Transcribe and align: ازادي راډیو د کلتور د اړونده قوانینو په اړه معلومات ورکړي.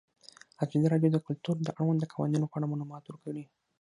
ازادي 0.63 0.87
راډیو 0.93 1.13
د 1.13 1.17
کلتور 1.27 1.55
د 1.61 1.69
اړونده 1.79 2.05
قوانینو 2.13 2.49
په 2.49 2.55
اړه 2.57 2.69
معلومات 2.71 3.03
ورکړي. 3.05 3.43